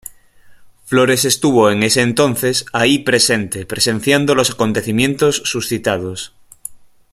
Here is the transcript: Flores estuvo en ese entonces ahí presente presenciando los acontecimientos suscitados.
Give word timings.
Flores 0.83 1.25
estuvo 1.25 1.69
en 1.69 1.83
ese 1.83 2.01
entonces 2.01 2.65
ahí 2.73 2.97
presente 3.03 3.67
presenciando 3.67 4.33
los 4.33 4.49
acontecimientos 4.49 5.43
suscitados. 5.45 6.33